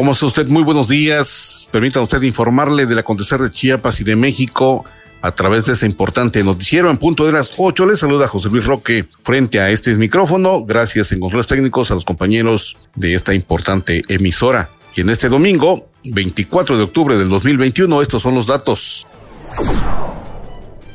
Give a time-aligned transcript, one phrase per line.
[0.00, 0.48] ¿Cómo está usted?
[0.48, 1.68] Muy buenos días.
[1.70, 4.82] Permítanme usted informarle del acontecer de Chiapas y de México
[5.20, 6.90] a través de este importante noticiero.
[6.90, 10.64] En punto de las 8 le saluda José Luis Roque frente a este micrófono.
[10.64, 14.70] Gracias en controles técnicos a los compañeros de esta importante emisora.
[14.96, 19.06] Y en este domingo, 24 de octubre del 2021, estos son los datos.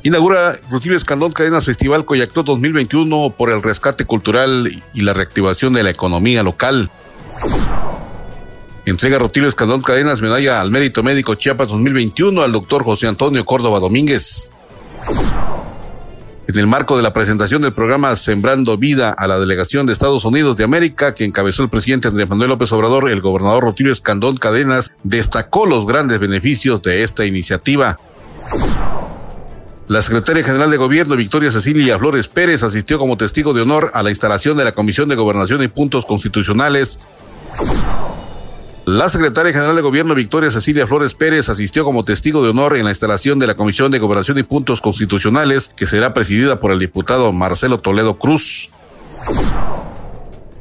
[0.02, 5.83] Inaugura Rutilio Escandón Cadenas Festival Coyactó 2021 por el rescate cultural y la reactivación de
[5.83, 6.89] la economía local.
[8.86, 13.80] Entrega Rutilio Escandón Cadenas medalla al mérito médico Chiapas 2021 al doctor José Antonio Córdoba
[13.80, 14.53] Domínguez.
[16.47, 20.23] En el marco de la presentación del programa Sembrando Vida a la delegación de Estados
[20.23, 24.38] Unidos de América, que encabezó el presidente Andrés Manuel López Obrador, el gobernador Rutilio Escandón
[24.38, 27.97] Cadenas destacó los grandes beneficios de esta iniciativa.
[29.88, 34.03] La secretaria general de Gobierno, Victoria Cecilia Flores Pérez, asistió como testigo de honor a
[34.03, 36.99] la instalación de la Comisión de Gobernación y Puntos Constitucionales
[38.86, 42.86] la secretaria general de Gobierno Victoria Cecilia Flores Pérez asistió como testigo de honor en
[42.86, 46.77] la instalación de la Comisión de Gobernación y Puntos Constitucionales, que será presidida por el
[46.77, 48.69] diputado Marcelo Toledo Cruz.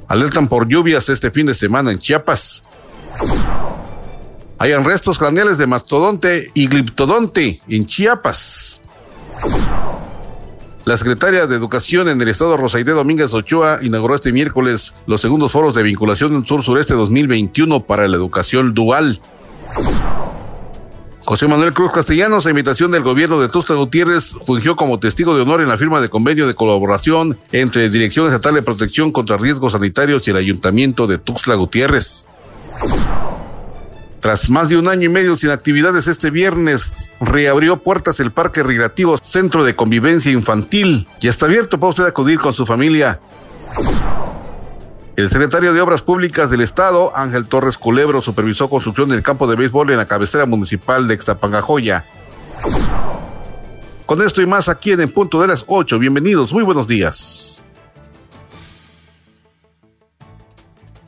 [0.08, 2.62] Alertan por lluvias este fin de semana en Chiapas.
[4.58, 8.80] Hayan restos craneales de mastodonte y gliptodonte en Chiapas.
[10.84, 15.50] La secretaria de Educación en el Estado, Rosaide Domínguez Ochoa, inauguró este miércoles los segundos
[15.50, 19.18] foros de vinculación Sur-Sureste 2021 para la educación dual.
[21.24, 25.40] José Manuel Cruz Castellanos, a invitación del gobierno de Tusta Gutiérrez, fungió como testigo de
[25.40, 29.72] honor en la firma de convenio de colaboración entre Dirección Estatal de Protección contra Riesgos
[29.72, 32.26] Sanitarios y el Ayuntamiento de Tuxtla Gutiérrez.
[34.24, 38.62] Tras más de un año y medio sin actividades este viernes, reabrió puertas el Parque
[38.62, 41.06] Recreativo Centro de Convivencia Infantil.
[41.20, 43.20] Ya está abierto para usted acudir con su familia.
[45.16, 49.56] El secretario de Obras Públicas del Estado, Ángel Torres Culebro, supervisó construcción del campo de
[49.56, 52.06] béisbol en la cabecera municipal de Extapangajoya.
[54.06, 55.98] Con esto y más aquí en el punto de las 8.
[55.98, 57.53] Bienvenidos, muy buenos días.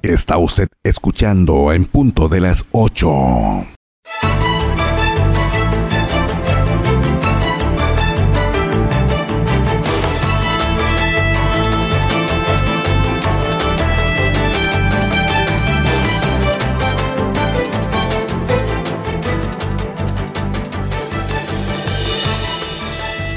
[0.03, 3.76] Está usted escuchando en punto de las 8.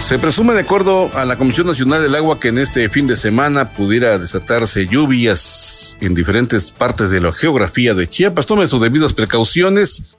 [0.10, 3.16] Se presume, de acuerdo a la Comisión Nacional del Agua, que en este fin de
[3.16, 8.48] semana pudiera desatarse lluvias en diferentes partes de la geografía de Chiapas.
[8.48, 10.18] Tome sus debidas precauciones.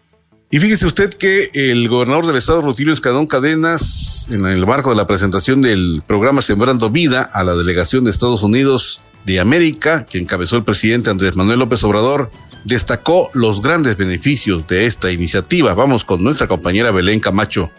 [0.48, 4.96] Y fíjese usted que el gobernador del estado, Rutilio Escadón Cadenas, en el marco de
[4.96, 10.18] la presentación del programa Sembrando Vida a la delegación de Estados Unidos de América, que
[10.18, 12.30] encabezó el presidente Andrés Manuel López Obrador,
[12.64, 15.74] destacó los grandes beneficios de esta iniciativa.
[15.74, 17.72] Vamos con nuestra compañera Belén Camacho.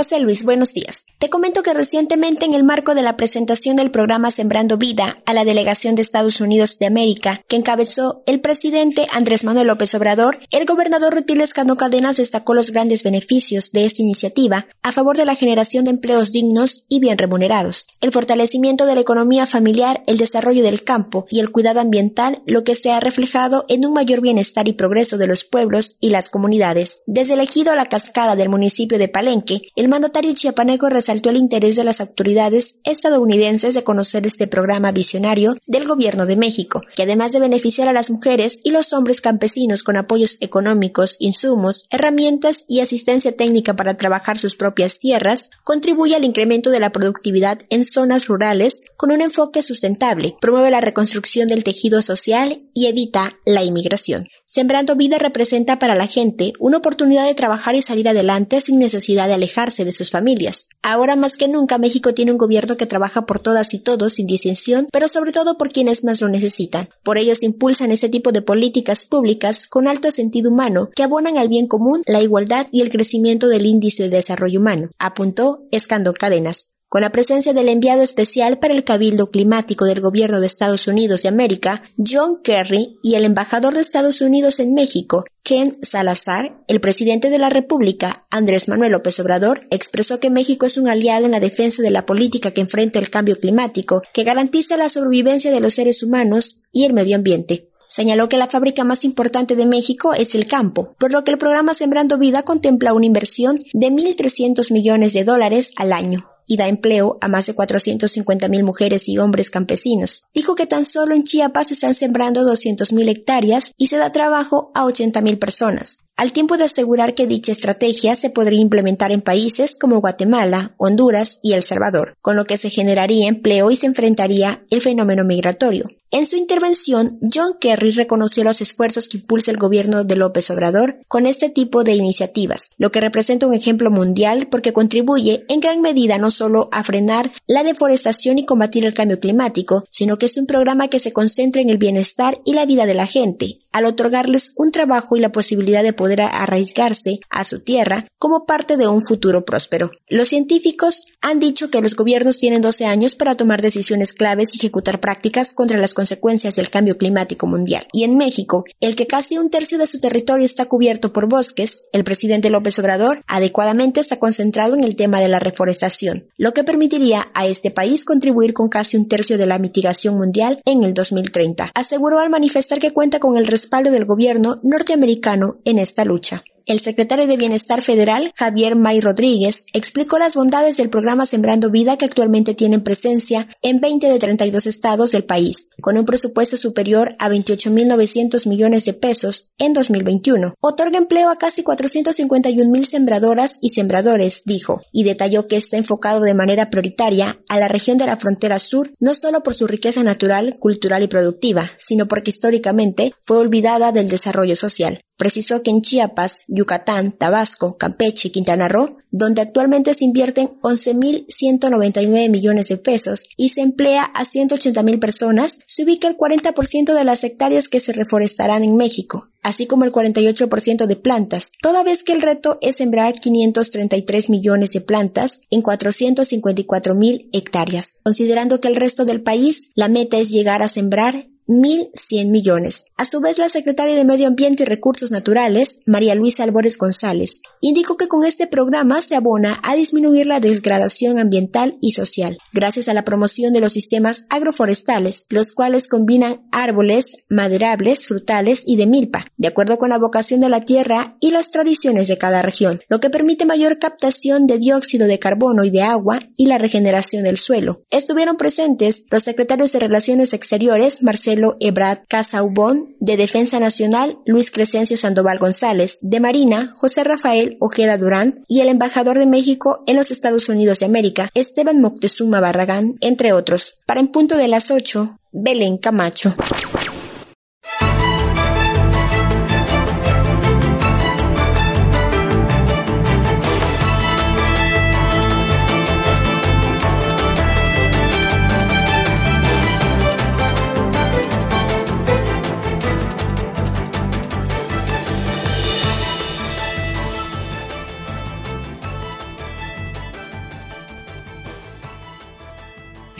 [0.00, 1.04] José Luis, buenos días.
[1.18, 5.34] Te comento que recientemente en el marco de la presentación del programa Sembrando Vida a
[5.34, 10.38] la delegación de Estados Unidos de América, que encabezó el presidente Andrés Manuel López Obrador,
[10.50, 15.26] el gobernador Rutiles Cano Cadenas destacó los grandes beneficios de esta iniciativa a favor de
[15.26, 20.16] la generación de empleos dignos y bien remunerados, el fortalecimiento de la economía familiar, el
[20.16, 24.22] desarrollo del campo y el cuidado ambiental, lo que se ha reflejado en un mayor
[24.22, 27.02] bienestar y progreso de los pueblos y las comunidades.
[27.06, 31.36] Desde el ejido a la cascada del municipio de Palenque, el mandatario chiapaneco resaltó el
[31.36, 37.02] interés de las autoridades estadounidenses de conocer este programa visionario del gobierno de México, que
[37.02, 42.64] además de beneficiar a las mujeres y los hombres campesinos con apoyos económicos, insumos, herramientas
[42.68, 47.84] y asistencia técnica para trabajar sus propias tierras, contribuye al incremento de la productividad en
[47.84, 53.62] zonas rurales con un enfoque sustentable, promueve la reconstrucción del tejido social y evita la
[53.62, 54.26] inmigración.
[54.52, 59.28] Sembrando Vida representa para la gente una oportunidad de trabajar y salir adelante sin necesidad
[59.28, 60.66] de alejarse de sus familias.
[60.82, 64.26] Ahora más que nunca México tiene un gobierno que trabaja por todas y todos sin
[64.26, 66.88] distinción, pero sobre todo por quienes más lo necesitan.
[67.04, 71.38] Por ello se impulsan ese tipo de políticas públicas con alto sentido humano que abonan
[71.38, 76.12] al bien común, la igualdad y el crecimiento del índice de desarrollo humano, apuntó Escando
[76.12, 80.88] Cadenas con la presencia del enviado especial para el Cabildo Climático del Gobierno de Estados
[80.88, 86.60] Unidos de América, John Kerry, y el embajador de Estados Unidos en México, Ken Salazar,
[86.66, 91.26] el presidente de la República, Andrés Manuel López Obrador, expresó que México es un aliado
[91.26, 95.52] en la defensa de la política que enfrenta el cambio climático, que garantiza la sobrevivencia
[95.52, 97.70] de los seres humanos y el medio ambiente.
[97.86, 101.38] Señaló que la fábrica más importante de México es el campo, por lo que el
[101.38, 106.66] programa Sembrando Vida contempla una inversión de 1.300 millones de dólares al año y da
[106.66, 110.24] empleo a más de 450.000 mujeres y hombres campesinos.
[110.34, 114.72] Dijo que tan solo en Chiapas se están sembrando 200.000 hectáreas y se da trabajo
[114.74, 119.78] a 80.000 personas al tiempo de asegurar que dicha estrategia se podría implementar en países
[119.78, 124.62] como Guatemala, Honduras y El Salvador, con lo que se generaría empleo y se enfrentaría
[124.68, 125.88] el fenómeno migratorio.
[126.12, 130.98] En su intervención, John Kerry reconoció los esfuerzos que impulsa el gobierno de López Obrador
[131.06, 135.80] con este tipo de iniciativas, lo que representa un ejemplo mundial porque contribuye en gran
[135.80, 140.36] medida no solo a frenar la deforestación y combatir el cambio climático, sino que es
[140.36, 143.84] un programa que se concentra en el bienestar y la vida de la gente, al
[143.84, 148.88] otorgarles un trabajo y la posibilidad de poder arraigarse a su tierra como parte de
[148.88, 149.92] un futuro próspero.
[150.08, 154.58] Los científicos han dicho que los gobiernos tienen 12 años para tomar decisiones claves y
[154.58, 157.82] ejecutar prácticas contra las consecuencias del cambio climático mundial.
[157.92, 161.88] Y en México, el que casi un tercio de su territorio está cubierto por bosques,
[161.92, 166.64] el presidente López Obrador adecuadamente está concentrado en el tema de la reforestación, lo que
[166.64, 170.94] permitiría a este país contribuir con casi un tercio de la mitigación mundial en el
[170.94, 171.70] 2030.
[171.74, 176.44] Aseguró al manifestar que cuenta con el respaldo del gobierno norteamericano en esta lucha.
[176.66, 181.96] El secretario de Bienestar Federal, Javier May Rodríguez, explicó las bondades del programa Sembrando Vida
[181.96, 187.16] que actualmente tienen presencia en 20 de 32 estados del país, con un presupuesto superior
[187.18, 190.54] a 28.900 millones de pesos en 2021.
[190.60, 196.34] Otorga empleo a casi 451.000 sembradoras y sembradores, dijo, y detalló que está enfocado de
[196.34, 200.58] manera prioritaria a la región de la frontera sur, no solo por su riqueza natural,
[200.58, 205.00] cultural y productiva, sino porque históricamente fue olvidada del desarrollo social.
[205.20, 212.30] Precisó que en Chiapas, Yucatán, Tabasco, Campeche y Quintana Roo, donde actualmente se invierten 11.199
[212.30, 217.22] millones de pesos y se emplea a 180.000 personas, se ubica el 40% de las
[217.22, 222.14] hectáreas que se reforestarán en México, así como el 48% de plantas, toda vez que
[222.14, 227.98] el reto es sembrar 533 millones de plantas en 454.000 hectáreas.
[228.04, 232.84] Considerando que el resto del país, la meta es llegar a sembrar 1.100 millones.
[232.96, 237.42] A su vez, la secretaria de Medio Ambiente y Recursos Naturales, María Luisa Álvarez González,
[237.60, 242.86] indicó que con este programa se abona a disminuir la degradación ambiental y social, gracias
[242.86, 248.86] a la promoción de los sistemas agroforestales, los cuales combinan árboles maderables, frutales y de
[248.86, 252.80] milpa, de acuerdo con la vocación de la tierra y las tradiciones de cada región,
[252.88, 257.24] lo que permite mayor captación de dióxido de carbono y de agua y la regeneración
[257.24, 257.82] del suelo.
[257.90, 264.96] Estuvieron presentes los secretarios de Relaciones Exteriores, Marcelo Ebrad Casaubón, de Defensa Nacional Luis Crescencio
[264.96, 270.10] Sandoval González, de Marina José Rafael Ojeda Durán y el embajador de México en los
[270.10, 273.78] Estados Unidos de América Esteban Moctezuma Barragán, entre otros.
[273.86, 276.34] Para en punto de las 8, Belén Camacho.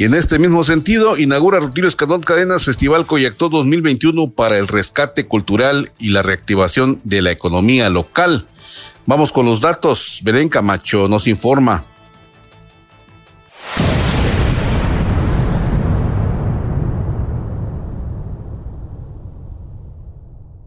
[0.00, 5.26] Y en este mismo sentido, inaugura Rutilio Escandón Cadenas Festival Coyactó 2021 para el rescate
[5.26, 8.47] cultural y la reactivación de la economía local.
[9.04, 10.21] Vamos con los datos.
[10.25, 11.85] Belén Camacho nos informa.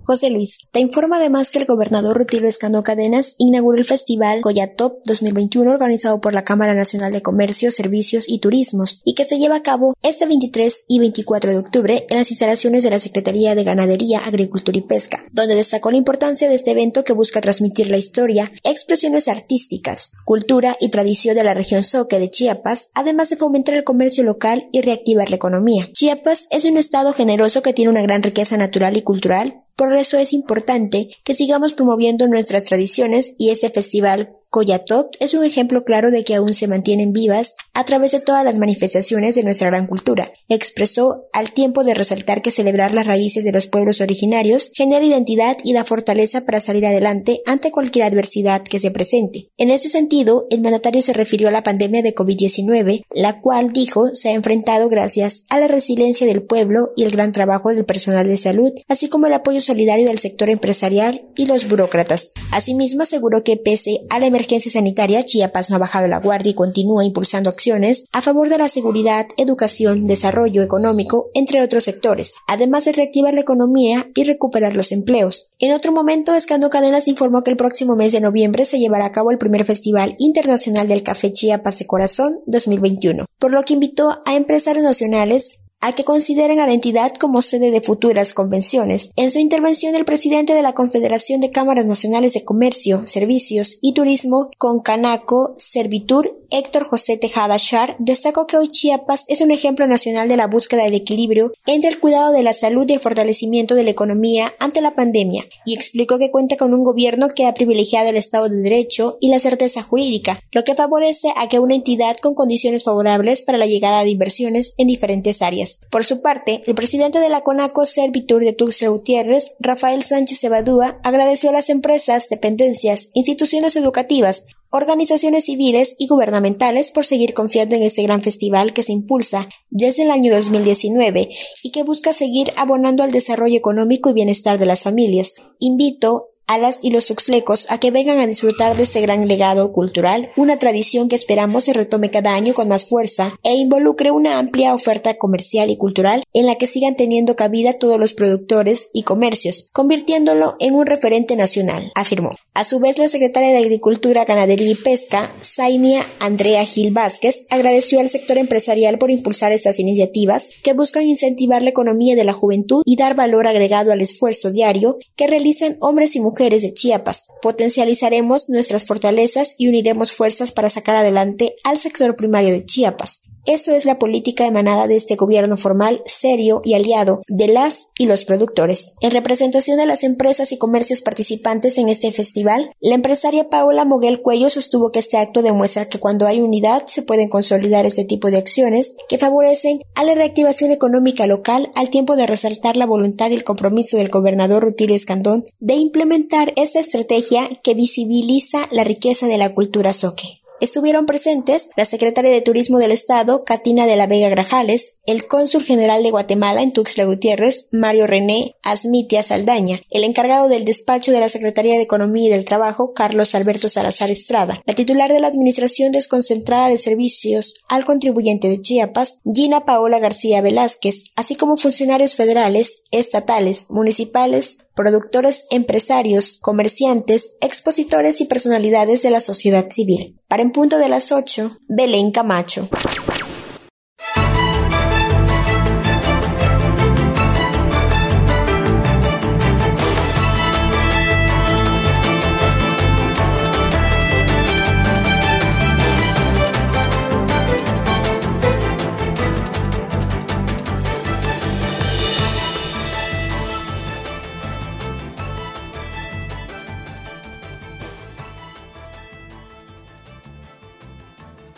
[0.06, 5.02] José Luis, te informa además que el gobernador Rutilio Escano Cadenas inauguró el festival Coyatop
[5.06, 9.56] 2021 organizado por la Cámara Nacional de Comercio, Servicios y Turismos y que se lleva
[9.56, 13.64] a cabo este 23 y 24 de octubre en las instalaciones de la Secretaría de
[13.64, 17.98] Ganadería, Agricultura y Pesca, donde destacó la importancia de este evento que busca transmitir la
[17.98, 23.76] historia, expresiones artísticas, cultura y tradición de la región Soque de Chiapas, además de fomentar
[23.76, 25.90] el comercio local y reactivar la economía.
[25.94, 30.18] Chiapas es un estado generoso que tiene una gran riqueza natural y cultural Por eso
[30.18, 36.12] es importante que sigamos promoviendo nuestras tradiciones y este festival Coyatop es un ejemplo claro
[36.12, 39.88] de que aún se mantienen vivas a través de todas las manifestaciones de nuestra gran
[39.88, 40.32] cultura.
[40.48, 45.58] Expresó al tiempo de resaltar que celebrar las raíces de los pueblos originarios genera identidad
[45.64, 49.50] y da fortaleza para salir adelante ante cualquier adversidad que se presente.
[49.58, 54.14] En ese sentido, el mandatario se refirió a la pandemia de COVID-19, la cual, dijo,
[54.14, 58.28] se ha enfrentado gracias a la resiliencia del pueblo y el gran trabajo del personal
[58.28, 62.34] de salud, así como el apoyo solidario del sector empresarial y los burócratas.
[62.52, 66.52] Asimismo, aseguró que pese a la emergencia emergencia sanitaria, Chiapas no ha bajado la guardia
[66.52, 72.36] y continúa impulsando acciones a favor de la seguridad, educación, desarrollo económico, entre otros sectores,
[72.46, 75.54] además de reactivar la economía y recuperar los empleos.
[75.60, 79.12] En otro momento, Escando Cadenas informó que el próximo mes de noviembre se llevará a
[79.14, 84.22] cabo el primer Festival Internacional del Café Chiapas de Corazón 2021, por lo que invitó
[84.26, 89.12] a empresarios nacionales a que consideren a la entidad como sede de futuras convenciones.
[89.18, 93.94] En su intervención, el presidente de la Confederación de Cámaras Nacionales de Comercio, Servicios y
[93.94, 100.30] Turismo, Concanaco Servitur, Héctor José Tejada Char, destacó que hoy Chiapas es un ejemplo nacional
[100.30, 103.84] de la búsqueda del equilibrio entre el cuidado de la salud y el fortalecimiento de
[103.84, 108.10] la economía ante la pandemia, y explicó que cuenta con un gobierno que ha privilegiado
[108.10, 112.18] el Estado de Derecho y la certeza jurídica, lo que favorece a que una entidad
[112.18, 115.73] con condiciones favorables para la llegada de inversiones en diferentes áreas.
[115.90, 121.00] Por su parte, el presidente de la CONACO Servitur de Tuxtla Gutiérrez, Rafael Sánchez Evadúa,
[121.04, 127.84] agradeció a las empresas, dependencias, instituciones educativas, organizaciones civiles y gubernamentales por seguir confiando en
[127.84, 131.30] este gran festival que se impulsa desde el año 2019
[131.62, 135.36] y que busca seguir abonando al desarrollo económico y bienestar de las familias.
[135.60, 140.30] Invito a y los tuxlecos a que vengan a disfrutar de este gran legado cultural,
[140.36, 144.74] una tradición que esperamos se retome cada año con más fuerza e involucre una amplia
[144.74, 149.70] oferta comercial y cultural en la que sigan teniendo cabida todos los productores y comercios,
[149.72, 152.32] convirtiéndolo en un referente nacional, afirmó.
[152.54, 158.00] A su vez, la secretaria de Agricultura, Ganadería y Pesca, Zainia Andrea Gil Vázquez, agradeció
[158.00, 162.84] al sector empresarial por impulsar estas iniciativas que buscan incentivar la economía de la juventud
[162.86, 167.28] y dar valor agregado al esfuerzo diario que realizan hombres y mujeres mujeres de Chiapas.
[167.44, 173.23] Potencializaremos nuestras fortalezas y uniremos fuerzas para sacar adelante al sector primario de Chiapas.
[173.46, 178.06] Eso es la política emanada de este gobierno formal, serio y aliado de las y
[178.06, 178.94] los productores.
[179.02, 184.22] En representación de las empresas y comercios participantes en este festival, la empresaria Paola Moguel
[184.22, 188.32] Cuello sostuvo que este acto demuestra que cuando hay unidad se pueden consolidar este tipo
[188.32, 193.30] de acciones que favorecen a la reactivación económica local al tiempo de resaltar la voluntad
[193.30, 199.28] y el compromiso del gobernador Rutilio Escandón de implementar esta estrategia que visibiliza la riqueza
[199.28, 200.43] de la cultura soque.
[200.62, 205.64] Estuvieron presentes la secretaria de Turismo del Estado, Katina de la Vega Grajales, el cónsul
[205.64, 211.20] general de Guatemala en Tuxtla Gutiérrez, Mario René Asmitia Saldaña, el encargado del despacho de
[211.20, 215.28] la Secretaría de Economía y del Trabajo, Carlos Alberto Salazar Estrada, la titular de la
[215.28, 222.16] Administración Desconcentrada de Servicios al Contribuyente de Chiapas, Gina Paola García Velázquez, así como funcionarios
[222.16, 230.20] federales, estatales, municipales, productores, empresarios, comerciantes, expositores y personalidades de la sociedad civil.
[230.28, 232.70] Para en punto de las 8, Belén Camacho.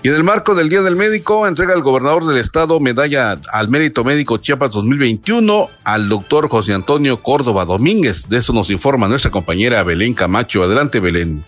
[0.06, 3.70] Y en el marco del Día del Médico, entrega el gobernador del estado medalla al
[3.70, 8.28] mérito médico Chiapas 2021 al doctor José Antonio Córdoba Domínguez.
[8.30, 10.62] De eso nos informa nuestra compañera Belén Camacho.
[10.62, 11.44] Adelante, Belén.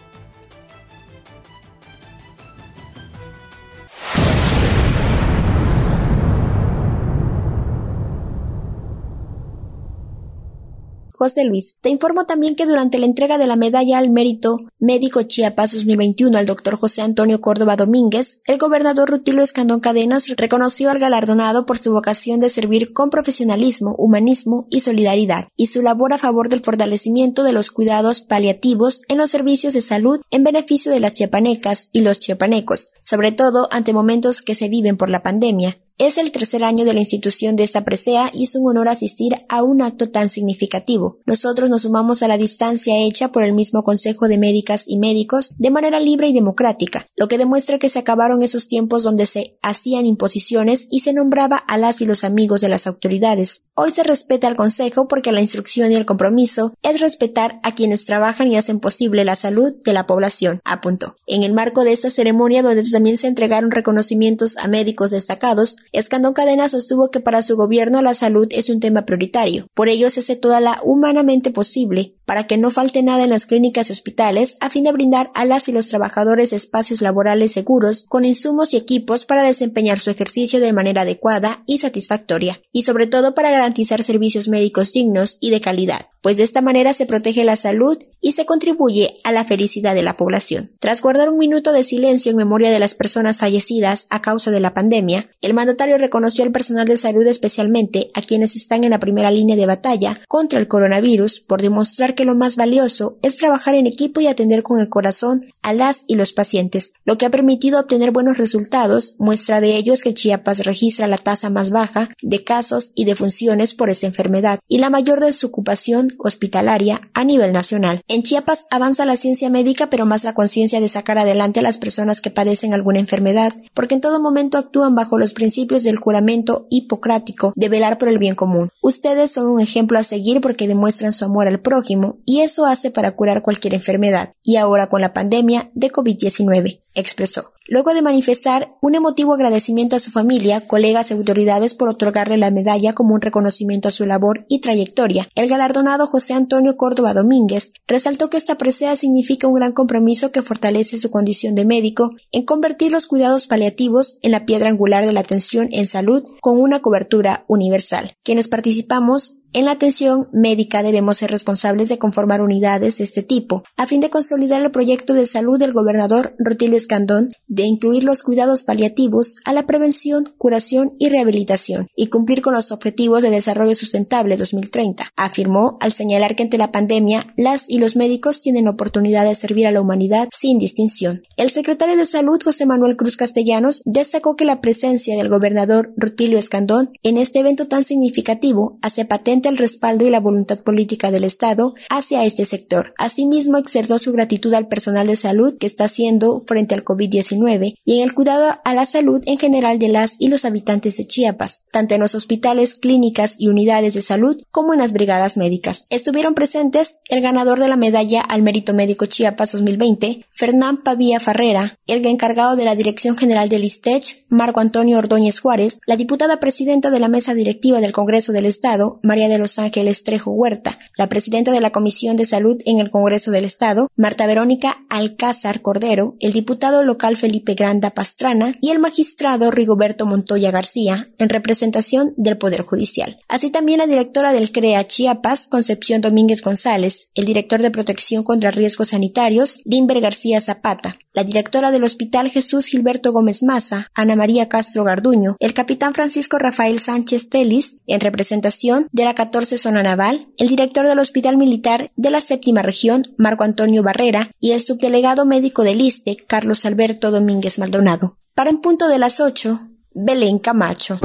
[11.18, 15.24] José Luis, te informo también que durante la entrega de la medalla al mérito médico
[15.24, 21.00] Chiapas 2021 al doctor José Antonio Córdoba Domínguez, el gobernador Rutilio Escandón Cadenas reconoció al
[21.00, 26.20] galardonado por su vocación de servir con profesionalismo, humanismo y solidaridad, y su labor a
[26.20, 31.00] favor del fortalecimiento de los cuidados paliativos en los servicios de salud en beneficio de
[31.00, 35.80] las chiapanecas y los chiapanecos, sobre todo ante momentos que se viven por la pandemia.
[36.00, 39.34] Es el tercer año de la institución de esta presea y es un honor asistir
[39.50, 41.18] a un acto tan significativo.
[41.26, 45.56] Nosotros nos sumamos a la distancia hecha por el mismo Consejo de Médicas y Médicos
[45.58, 49.58] de manera libre y democrática, lo que demuestra que se acabaron esos tiempos donde se
[49.64, 53.64] hacían imposiciones y se nombraba a las y los amigos de las autoridades.
[53.74, 58.06] Hoy se respeta al Consejo porque la instrucción y el compromiso es respetar a quienes
[58.06, 61.16] trabajan y hacen posible la salud de la población, apuntó.
[61.26, 66.34] En el marco de esta ceremonia, donde también se entregaron reconocimientos a médicos destacados, Escandón
[66.34, 69.68] Cadena sostuvo que para su gobierno la salud es un tema prioritario.
[69.74, 73.46] Por ello se hace toda la humanamente posible para que no falte nada en las
[73.46, 78.06] clínicas y hospitales a fin de brindar a las y los trabajadores espacios laborales seguros
[78.08, 83.08] con insumos y equipos para desempeñar su ejercicio de manera adecuada y satisfactoria, y sobre
[83.08, 87.46] todo para garantizar servicios médicos dignos y de calidad pues de esta manera se protege
[87.46, 90.72] la salud y se contribuye a la felicidad de la población.
[90.80, 94.60] Tras guardar un minuto de silencio en memoria de las personas fallecidas a causa de
[94.60, 99.00] la pandemia, el mandatario reconoció al personal de salud especialmente a quienes están en la
[99.00, 103.76] primera línea de batalla contra el coronavirus por demostrar que lo más valioso es trabajar
[103.76, 107.30] en equipo y atender con el corazón a las y los pacientes, lo que ha
[107.30, 109.18] permitido obtener buenos resultados.
[109.20, 113.76] Muestra de ello es que Chiapas registra la tasa más baja de casos y defunciones
[113.76, 118.02] por esta enfermedad y la mayor desocupación hospitalaria a nivel nacional.
[118.08, 121.78] En Chiapas avanza la ciencia médica, pero más la conciencia de sacar adelante a las
[121.78, 126.68] personas que padecen alguna enfermedad, porque en todo momento actúan bajo los principios del juramento
[126.70, 128.70] hipocrático de velar por el bien común.
[128.82, 132.92] Ustedes son un ejemplo a seguir porque demuestran su amor al prójimo, y eso hace
[132.92, 138.76] para curar cualquier enfermedad, y ahora con la pandemia de COVID-19, expresó luego de manifestar
[138.82, 143.22] un emotivo agradecimiento a su familia, colegas y autoridades por otorgarle la medalla como un
[143.22, 145.28] reconocimiento a su labor y trayectoria.
[145.36, 150.42] El galardonado José Antonio Córdoba Domínguez resaltó que esta presea significa un gran compromiso que
[150.42, 155.14] fortalece su condición de médico en convertir los cuidados paliativos en la piedra angular de
[155.14, 158.12] la atención en salud con una cobertura universal.
[158.24, 163.64] Quienes participamos en la atención médica debemos ser responsables de conformar unidades de este tipo,
[163.76, 168.24] a fin de consolidar el proyecto de salud del gobernador Rutilio Escandón de incluir los
[168.24, 173.74] cuidados paliativos a la prevención, curación y rehabilitación, y cumplir con los objetivos de desarrollo
[173.74, 179.26] sustentable 2030, afirmó al señalar que ante la pandemia las y los médicos tienen oportunidad
[179.26, 181.24] de servir a la humanidad sin distinción.
[181.38, 186.38] El secretario de Salud, José Manuel Cruz Castellanos, destacó que la presencia del gobernador Rutilio
[186.38, 191.24] Escandón en este evento tan significativo hace patente el respaldo y la voluntad política del
[191.24, 192.94] Estado hacia este sector.
[192.98, 197.98] Asimismo, exerció su gratitud al personal de salud que está haciendo frente al COVID-19 y
[197.98, 201.66] en el cuidado a la salud en general de las y los habitantes de Chiapas,
[201.72, 205.88] tanto en los hospitales, clínicas y unidades de salud como en las brigadas médicas.
[205.90, 211.78] Estuvieron presentes el ganador de la medalla al mérito médico Chiapas 2020, Fernán Pavía Farrera,
[211.88, 216.90] el encargado de la Dirección General del ISTECH, Marco Antonio Ordóñez Juárez, la diputada presidenta
[216.90, 221.10] de la mesa directiva del Congreso del Estado, María de los Ángeles Trejo Huerta, la
[221.10, 226.16] presidenta de la Comisión de Salud en el Congreso del Estado, Marta Verónica Alcázar Cordero,
[226.20, 232.38] el diputado local Felipe Granda Pastrana y el magistrado Rigoberto Montoya García, en representación del
[232.38, 233.20] Poder Judicial.
[233.28, 238.52] Así también la directora del CREA Chiapas, Concepción Domínguez González, el director de Protección contra
[238.52, 244.50] Riesgos Sanitarios, Limber García Zapata, la directora del Hospital Jesús Gilberto Gómez Maza, Ana María
[244.50, 250.28] Castro Garduño, el capitán Francisco Rafael Sánchez Telis, en representación de la 14 Zona Naval,
[250.38, 255.26] el director del Hospital Militar de la Séptima Región, Marco Antonio Barrera, y el subdelegado
[255.26, 258.20] médico del ISTE, Carlos Alberto Domínguez Maldonado.
[258.36, 259.60] Para en punto de las 8,
[259.96, 261.00] Belén Camacho.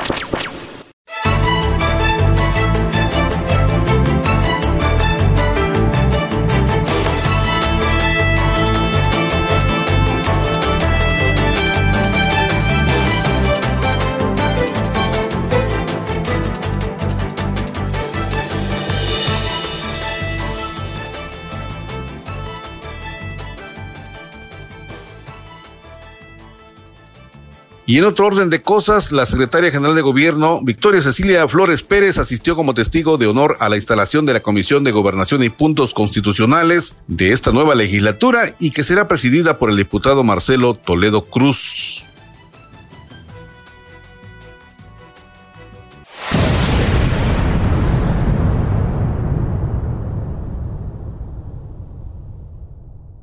[27.93, 32.17] Y en otro orden de cosas, la secretaria general de gobierno, Victoria Cecilia Flores Pérez,
[32.17, 35.93] asistió como testigo de honor a la instalación de la Comisión de Gobernación y Puntos
[35.93, 42.07] Constitucionales de esta nueva legislatura y que será presidida por el diputado Marcelo Toledo Cruz.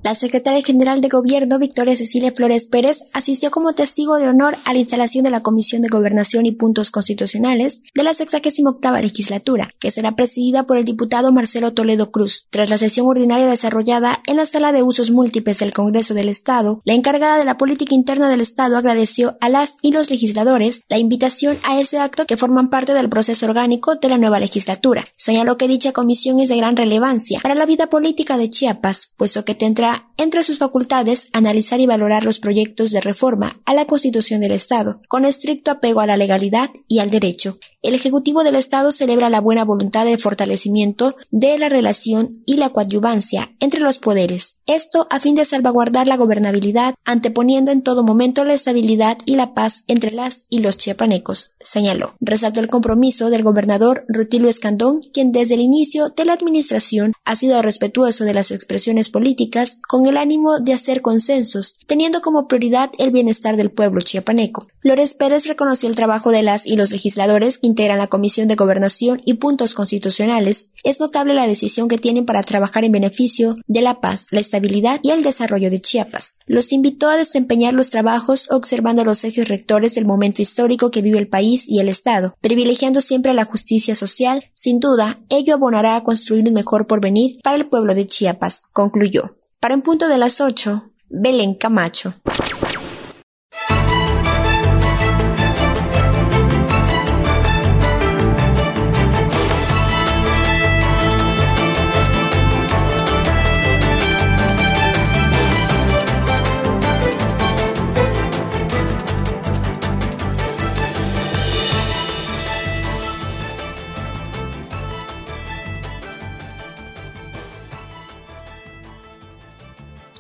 [0.10, 4.74] La secretaria general de Gobierno, Victoria Cecilia Flores Pérez, asistió como testigo de honor a
[4.74, 9.92] la instalación de la Comisión de Gobernación y Puntos Constitucionales de la 68 legislatura, que
[9.92, 12.48] será presidida por el diputado Marcelo Toledo Cruz.
[12.50, 16.82] Tras la sesión ordinaria desarrollada en la sala de usos múltiples del Congreso del Estado,
[16.86, 20.98] la encargada de la política interna del Estado agradeció a las y los legisladores la
[20.98, 25.06] invitación a ese acto que forman parte del proceso orgánico de la nueva legislatura.
[25.16, 29.46] Señaló que dicha comisión es de gran relevancia para la vida política de Chiapas, puesto
[29.46, 34.42] que tendrá entre sus facultades analizar y valorar los proyectos de reforma a la Constitución
[34.42, 37.58] del Estado, con estricto apego a la legalidad y al derecho.
[37.82, 42.70] El Ejecutivo del Estado celebra la buena voluntad de fortalecimiento de la relación y la
[42.70, 48.46] coadyuvancia entre los poderes, esto a fin de salvaguardar la gobernabilidad, anteponiendo en todo momento
[48.46, 52.14] la estabilidad y la paz entre las y los chiapanecos, señaló.
[52.20, 57.36] Resaltó el compromiso del gobernador Rutilio Escandón, quien desde el inicio de la administración ha
[57.36, 62.92] sido respetuoso de las expresiones políticas con el ánimo de hacer consensos, teniendo como prioridad
[63.00, 64.68] el bienestar del pueblo chiapaneco.
[64.82, 68.56] Flores Pérez reconoció el trabajo de las y los legisladores que integran la Comisión de
[68.56, 70.74] Gobernación y Puntos Constitucionales.
[70.84, 74.59] Es notable la decisión que tienen para trabajar en beneficio de la paz, la estabilidad
[75.04, 76.40] y el desarrollo de Chiapas.
[76.46, 81.20] Los invitó a desempeñar los trabajos observando los ejes rectores del momento histórico que vive
[81.20, 84.46] el país y el Estado, privilegiando siempre la justicia social.
[84.54, 89.38] Sin duda, ello abonará a construir un mejor porvenir para el pueblo de Chiapas, concluyó.
[89.60, 92.14] Para un punto de las ocho, Belén Camacho.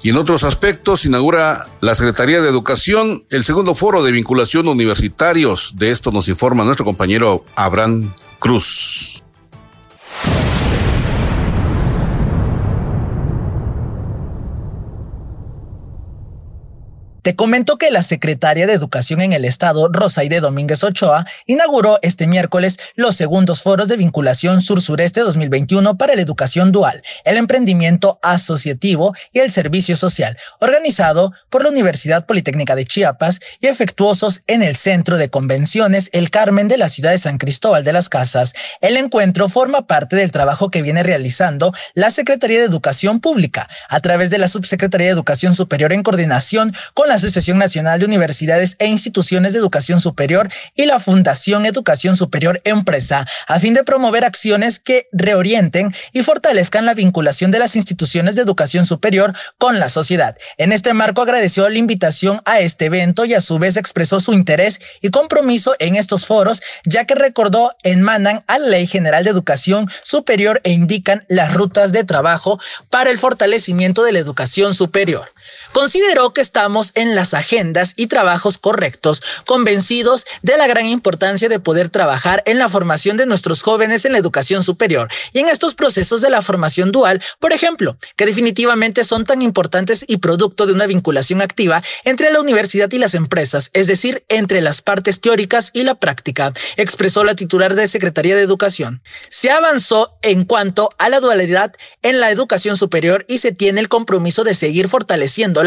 [0.10, 5.74] En otros aspectos, inaugura la Secretaría de Educación el segundo foro de vinculación universitarios.
[5.76, 9.19] De esto nos informa nuestro compañero Abraham Cruz.
[17.22, 22.28] Te comento que la secretaria de Educación en el Estado, Rosaide Domínguez Ochoa, inauguró este
[22.28, 29.14] miércoles los segundos foros de vinculación sur-sureste 2021 para la educación dual, el emprendimiento asociativo
[29.34, 34.78] y el servicio social, organizado por la Universidad Politécnica de Chiapas y efectuosos en el
[34.78, 38.54] Centro de Convenciones El Carmen de la ciudad de San Cristóbal de las Casas.
[38.80, 44.00] El encuentro forma parte del trabajo que viene realizando la Secretaría de Educación Pública a
[44.00, 48.76] través de la Subsecretaría de Educación Superior en coordinación con la Asociación Nacional de Universidades
[48.80, 54.24] e Instituciones de Educación Superior y la Fundación Educación Superior Empresa, a fin de promover
[54.24, 59.90] acciones que reorienten y fortalezcan la vinculación de las instituciones de educación superior con la
[59.90, 60.38] sociedad.
[60.58, 64.34] En este marco agradeció la invitación a este evento y a su vez expresó su
[64.34, 69.32] interés y compromiso en estos foros, ya que recordó enmanan a la Ley General de
[69.32, 75.34] Educación Superior e indican las rutas de trabajo para el fortalecimiento de la educación superior.
[75.74, 81.60] Consideró que estamos en las agendas y trabajos correctos, convencidos de la gran importancia de
[81.60, 85.76] poder trabajar en la formación de nuestros jóvenes en la educación superior y en estos
[85.76, 90.74] procesos de la formación dual, por ejemplo, que definitivamente son tan importantes y producto de
[90.74, 95.72] una vinculación activa entre la universidad y las empresas, es decir, entre las partes teóricas
[95.74, 99.02] y la práctica, expresó la titular de Secretaría de Educación.
[99.30, 103.90] Se avanzó en cuanto a la dualidad en la educación superior y se tiene el
[103.90, 105.59] compromiso de seguir fortaleciendo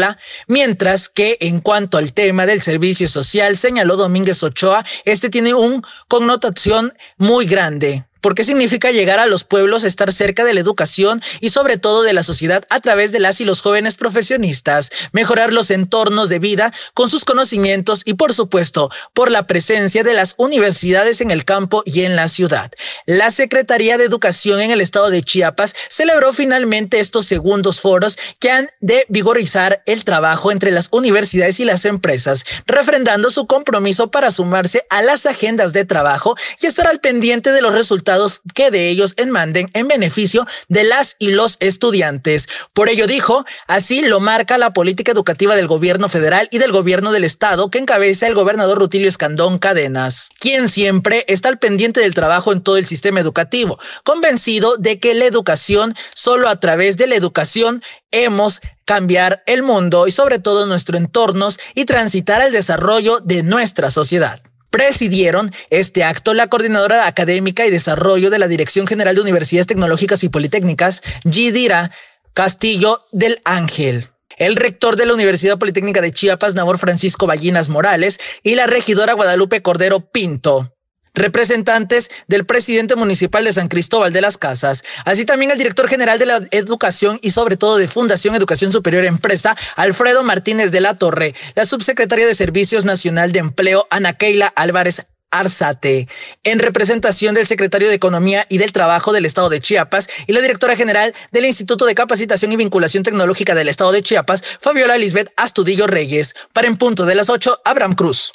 [0.47, 5.81] mientras que en cuanto al tema del servicio social, señaló Domínguez Ochoa, este tiene una
[6.07, 11.49] connotación muy grande porque significa llegar a los pueblos, estar cerca de la educación y
[11.49, 15.69] sobre todo de la sociedad a través de las y los jóvenes profesionistas, mejorar los
[15.71, 21.19] entornos de vida con sus conocimientos y por supuesto por la presencia de las universidades
[21.19, 22.71] en el campo y en la ciudad.
[23.05, 28.51] La Secretaría de Educación en el estado de Chiapas celebró finalmente estos segundos foros que
[28.51, 34.31] han de vigorizar el trabajo entre las universidades y las empresas, refrendando su compromiso para
[34.31, 38.12] sumarse a las agendas de trabajo y estar al pendiente de los resultados
[38.53, 42.47] que de ellos enmanden en beneficio de las y los estudiantes.
[42.73, 47.11] Por ello dijo, así lo marca la política educativa del gobierno federal y del gobierno
[47.11, 52.13] del estado que encabeza el gobernador Rutilio Escandón Cadenas, quien siempre está al pendiente del
[52.13, 57.07] trabajo en todo el sistema educativo, convencido de que la educación, solo a través de
[57.07, 63.19] la educación, hemos cambiar el mundo y sobre todo nuestros entornos y transitar el desarrollo
[63.19, 64.41] de nuestra sociedad.
[64.73, 70.23] Presidieron este acto la coordinadora académica y desarrollo de la Dirección General de Universidades Tecnológicas
[70.23, 71.91] y Politécnicas, Gidira
[72.33, 74.09] Castillo del Ángel.
[74.39, 79.13] el rector de la Universidad Politécnica de Chiapas, Nabor Francisco Ballinas Morales, y la regidora
[79.13, 80.73] Guadalupe Cordero Pinto
[81.13, 86.19] representantes del presidente municipal de San Cristóbal de las Casas, así también el director general
[86.19, 90.97] de la Educación y sobre todo de Fundación Educación Superior Empresa, Alfredo Martínez de la
[90.97, 96.07] Torre, la subsecretaria de Servicios Nacional de Empleo, Ana Keila Álvarez Arzate,
[96.43, 100.41] en representación del secretario de Economía y del Trabajo del Estado de Chiapas y la
[100.41, 105.31] directora general del Instituto de Capacitación y Vinculación Tecnológica del Estado de Chiapas, Fabiola Lisbeth
[105.35, 106.35] Astudillo Reyes.
[106.53, 108.33] Para en punto de las 8, Abraham Cruz.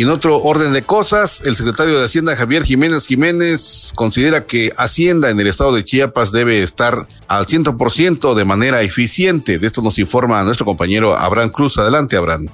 [0.00, 4.72] Y en otro orden de cosas, el secretario de Hacienda Javier Jiménez Jiménez considera que
[4.78, 9.58] Hacienda en el estado de Chiapas debe estar al 100% de manera eficiente.
[9.58, 11.76] De esto nos informa nuestro compañero Abraham Cruz.
[11.76, 12.48] Adelante, Abraham.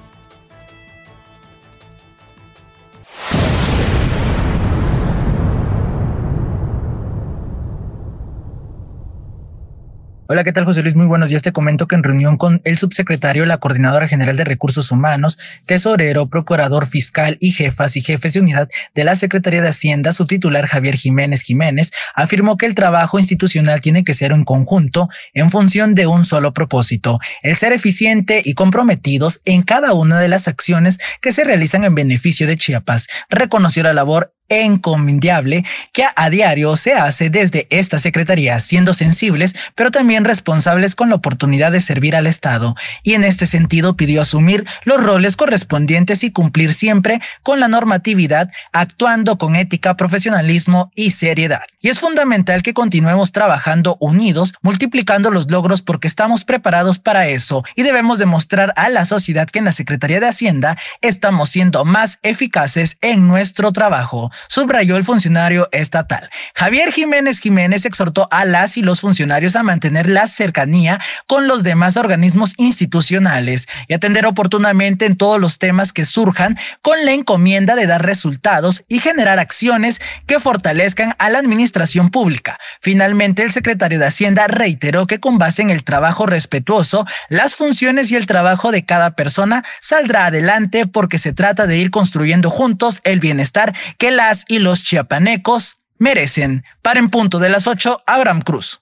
[10.28, 10.96] Hola, ¿qué tal José Luis?
[10.96, 11.42] Muy buenos días.
[11.42, 16.26] Te comento que en reunión con el subsecretario, la Coordinadora General de Recursos Humanos, tesorero,
[16.26, 20.66] procurador fiscal y jefas y jefes de unidad de la Secretaría de Hacienda, su titular
[20.66, 25.94] Javier Jiménez Jiménez, afirmó que el trabajo institucional tiene que ser en conjunto en función
[25.94, 30.98] de un solo propósito, el ser eficiente y comprometidos en cada una de las acciones
[31.20, 33.06] que se realizan en beneficio de Chiapas.
[33.30, 39.90] Reconoció la labor encomiable que a diario se hace desde esta Secretaría, siendo sensibles, pero
[39.90, 44.66] también responsables con la oportunidad de servir al Estado, y en este sentido pidió asumir
[44.84, 51.62] los roles correspondientes y cumplir siempre con la normatividad, actuando con ética, profesionalismo y seriedad.
[51.80, 57.64] Y es fundamental que continuemos trabajando unidos, multiplicando los logros porque estamos preparados para eso.
[57.74, 62.18] Y debemos demostrar a la sociedad que en la Secretaría de Hacienda estamos siendo más
[62.22, 66.30] eficaces en nuestro trabajo subrayó el funcionario estatal.
[66.54, 71.62] Javier Jiménez Jiménez exhortó a las y los funcionarios a mantener la cercanía con los
[71.62, 77.74] demás organismos institucionales y atender oportunamente en todos los temas que surjan con la encomienda
[77.74, 82.58] de dar resultados y generar acciones que fortalezcan a la administración pública.
[82.80, 88.10] Finalmente, el secretario de Hacienda reiteró que con base en el trabajo respetuoso, las funciones
[88.10, 93.00] y el trabajo de cada persona saldrá adelante porque se trata de ir construyendo juntos
[93.04, 96.64] el bienestar que la y los chiapanecos merecen.
[96.82, 98.80] Para en punto de las 8, Abraham Cruz.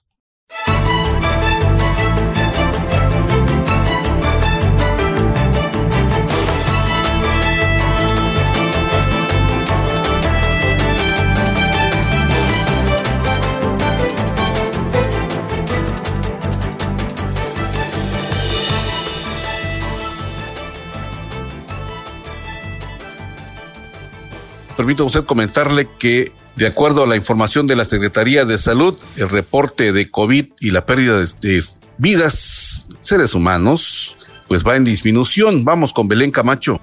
[24.77, 29.29] Permítame usted comentarle que, de acuerdo a la información de la Secretaría de Salud, el
[29.29, 31.63] reporte de COVID y la pérdida de, de
[31.97, 35.63] vidas, seres humanos, pues va en disminución.
[35.65, 36.81] Vamos con Belén Camacho.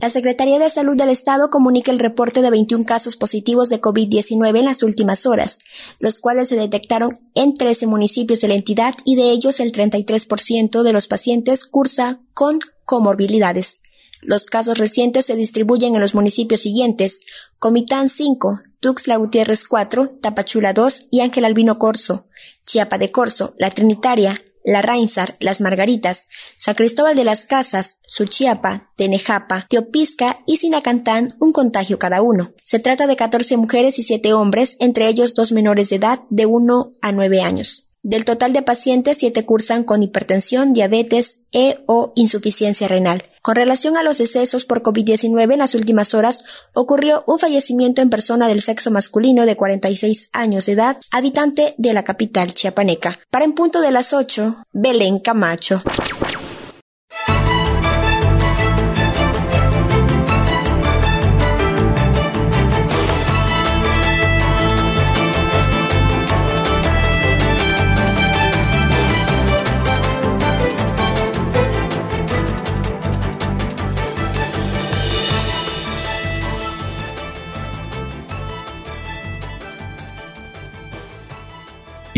[0.00, 4.56] La Secretaría de Salud del Estado comunica el reporte de 21 casos positivos de COVID-19
[4.56, 5.58] en las últimas horas,
[5.98, 10.82] los cuales se detectaron en 13 municipios de la entidad y de ellos el 33%
[10.84, 13.80] de los pacientes cursa con comorbilidades.
[14.22, 17.20] Los casos recientes se distribuyen en los municipios siguientes:
[17.58, 22.28] Comitán 5, Tuxtla Gutiérrez 4, Tapachula 2 y Ángel Albino Corso,
[22.64, 26.28] Chiapa de Corso, La Trinitaria, la Rainsar, Las Margaritas,
[26.58, 32.52] San Cristóbal de las Casas, Suchiapa, Tenejapa, Teopisca y Sinacantán, un contagio cada uno.
[32.62, 36.46] Se trata de 14 mujeres y 7 hombres, entre ellos dos menores de edad de
[36.46, 37.87] 1 a 9 años.
[38.08, 43.22] Del total de pacientes, 7 cursan con hipertensión, diabetes e o insuficiencia renal.
[43.42, 46.42] Con relación a los decesos por COVID-19 en las últimas horas,
[46.72, 51.92] ocurrió un fallecimiento en persona del sexo masculino de 46 años de edad, habitante de
[51.92, 53.18] la capital chiapaneca.
[53.28, 55.82] Para en punto de las 8, Belén Camacho.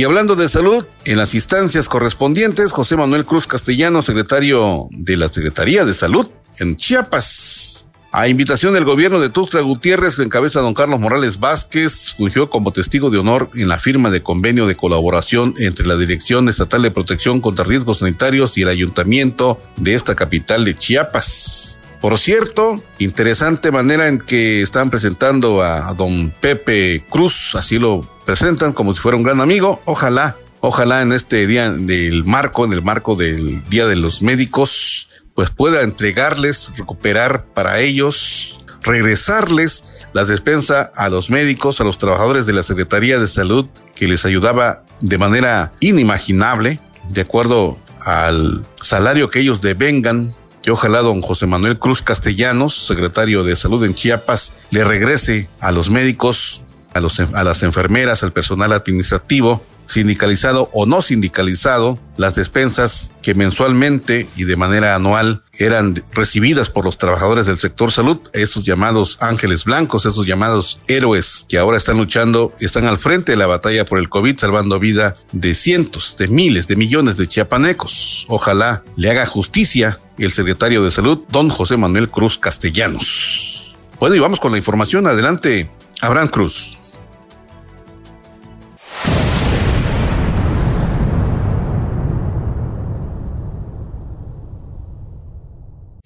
[0.00, 5.28] Y hablando de salud, en las instancias correspondientes, José Manuel Cruz Castellano, secretario de la
[5.28, 6.26] Secretaría de Salud
[6.58, 12.14] en Chiapas, a invitación del gobierno de Tuxtla Gutiérrez, que encabeza don Carlos Morales Vázquez,
[12.16, 16.48] fungió como testigo de honor en la firma de convenio de colaboración entre la Dirección
[16.48, 21.79] Estatal de Protección contra Riesgos Sanitarios y el Ayuntamiento de esta capital de Chiapas.
[22.00, 28.72] Por cierto, interesante manera en que están presentando a don Pepe Cruz, así lo presentan
[28.72, 29.82] como si fuera un gran amigo.
[29.84, 35.08] Ojalá, ojalá en este día del marco, en el marco del Día de los Médicos,
[35.34, 42.46] pues pueda entregarles, recuperar para ellos, regresarles la despensa a los médicos, a los trabajadores
[42.46, 49.28] de la Secretaría de Salud, que les ayudaba de manera inimaginable, de acuerdo al salario
[49.30, 54.52] que ellos devengan, que ojalá don José Manuel Cruz Castellanos, secretario de Salud en Chiapas,
[54.70, 60.86] le regrese a los médicos, a, los, a las enfermeras, al personal administrativo, sindicalizado o
[60.86, 67.46] no sindicalizado, las despensas que mensualmente y de manera anual eran recibidas por los trabajadores
[67.46, 72.86] del sector salud, esos llamados ángeles blancos, esos llamados héroes que ahora están luchando, están
[72.86, 76.76] al frente de la batalla por el COVID, salvando vida de cientos, de miles, de
[76.76, 78.26] millones de chiapanecos.
[78.28, 83.76] Ojalá le haga justicia el secretario de salud, don José Manuel Cruz Castellanos.
[83.98, 85.06] Bueno, y vamos con la información.
[85.08, 85.68] Adelante,
[86.00, 86.79] Abraham Cruz.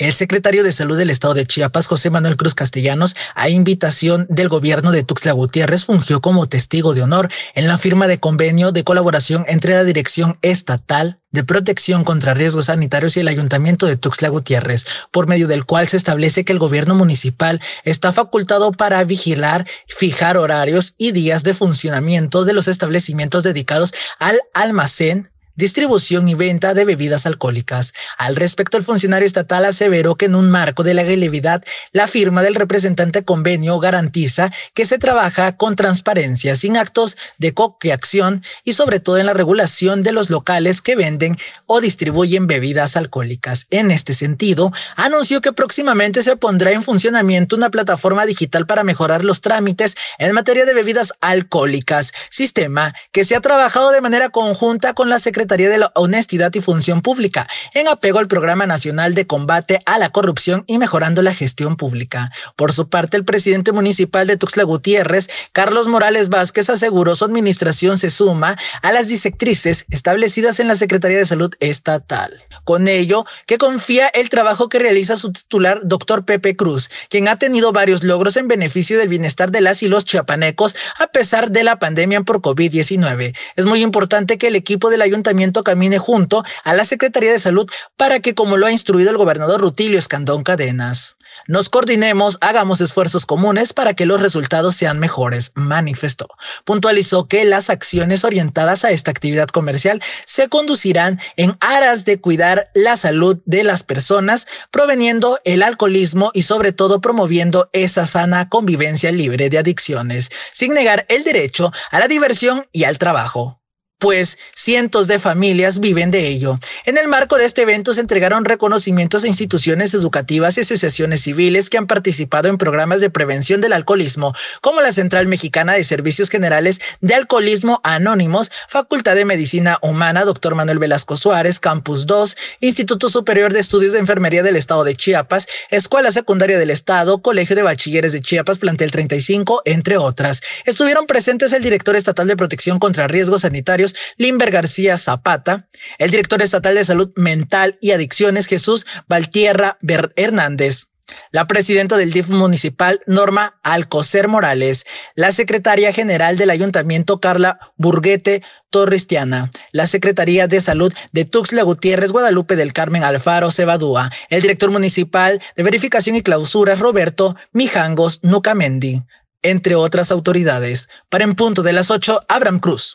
[0.04, 4.50] El secretario de Salud del Estado de Chiapas, José Manuel Cruz Castellanos, a invitación del
[4.50, 8.84] gobierno de Tuxtla Gutiérrez, fungió como testigo de honor en la firma de convenio de
[8.84, 14.28] colaboración entre la Dirección Estatal de Protección contra Riesgos Sanitarios y el Ayuntamiento de Tuxtla
[14.28, 19.66] Gutiérrez, por medio del cual se establece que el gobierno municipal está facultado para vigilar,
[19.88, 26.74] fijar horarios y días de funcionamiento de los establecimientos dedicados al almacén, distribución y venta
[26.74, 27.94] de bebidas alcohólicas.
[28.18, 32.42] Al respecto, el funcionario estatal aseveró que en un marco de la legalidad, la firma
[32.42, 39.00] del representante convenio garantiza que se trabaja con transparencia, sin actos de coacción y sobre
[39.00, 41.36] todo en la regulación de los locales que venden
[41.66, 43.66] o distribuyen bebidas alcohólicas.
[43.70, 49.24] En este sentido, anunció que próximamente se pondrá en funcionamiento una plataforma digital para mejorar
[49.24, 54.94] los trámites en materia de bebidas alcohólicas, sistema que se ha trabajado de manera conjunta
[54.94, 59.14] con la Secretaría Secretaría de la Honestidad y Función Pública, en apego al Programa Nacional
[59.14, 62.32] de Combate a la Corrupción y Mejorando la Gestión Pública.
[62.56, 67.98] Por su parte, el presidente municipal de Tuxtla Gutiérrez, Carlos Morales Vázquez, aseguró su administración
[67.98, 72.42] se suma a las disectrices establecidas en la Secretaría de Salud Estatal.
[72.64, 77.38] Con ello, que confía el trabajo que realiza su titular, doctor Pepe Cruz, quien ha
[77.38, 81.64] tenido varios logros en beneficio del bienestar de las y los chiapanecos a pesar de
[81.64, 83.36] la pandemia por COVID-19.
[83.56, 85.33] Es muy importante que el equipo del ayuntamiento
[85.64, 89.60] camine junto a la Secretaría de Salud para que, como lo ha instruido el gobernador
[89.60, 91.16] Rutilio Escandón Cadenas,
[91.46, 96.28] nos coordinemos, hagamos esfuerzos comunes para que los resultados sean mejores, manifestó.
[96.64, 102.70] Puntualizó que las acciones orientadas a esta actividad comercial se conducirán en aras de cuidar
[102.74, 109.12] la salud de las personas, proveniendo el alcoholismo y sobre todo promoviendo esa sana convivencia
[109.12, 113.63] libre de adicciones, sin negar el derecho a la diversión y al trabajo
[113.98, 116.58] pues cientos de familias viven de ello.
[116.84, 121.70] En el marco de este evento se entregaron reconocimientos a instituciones educativas y asociaciones civiles
[121.70, 126.28] que han participado en programas de prevención del alcoholismo, como la Central Mexicana de Servicios
[126.28, 130.54] Generales de Alcoholismo Anónimos, Facultad de Medicina Humana, Dr.
[130.54, 135.46] Manuel Velasco Suárez, Campus 2, Instituto Superior de Estudios de Enfermería del Estado de Chiapas,
[135.70, 140.42] Escuela Secundaria del Estado, Colegio de Bachilleres de Chiapas, Plantel 35, entre otras.
[140.64, 143.83] Estuvieron presentes el director estatal de Protección contra Riesgos Sanitarios,
[144.16, 145.68] Limber García Zapata,
[145.98, 149.78] el director estatal de salud mental y adicciones Jesús Valtierra
[150.16, 150.88] Hernández,
[151.30, 158.42] la presidenta del DIF municipal, Norma Alcocer Morales, la secretaria general del ayuntamiento, Carla Burguete
[158.70, 164.70] Torrestiana, la Secretaría de Salud de Tuxtla Gutiérrez, Guadalupe del Carmen Alfaro Cebadúa, el director
[164.70, 169.02] municipal de verificación y clausura, Roberto Mijangos Nucamendi,
[169.42, 170.88] entre otras autoridades.
[171.10, 172.94] Para en punto de las 8, Abraham Cruz.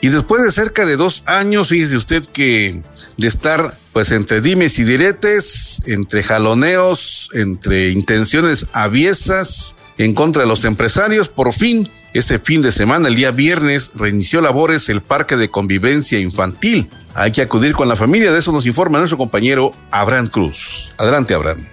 [0.00, 2.82] Y después de cerca de dos años, fíjese usted que
[3.16, 10.48] de estar pues entre dimes y diretes, entre jaloneos, entre intenciones aviesas en contra de
[10.48, 15.36] los empresarios, por fin este fin de semana, el día viernes, reinició labores el Parque
[15.36, 16.90] de Convivencia Infantil.
[17.14, 20.92] Hay que acudir con la familia, de eso nos informa nuestro compañero Abraham Cruz.
[20.98, 21.66] Adelante, Abraham.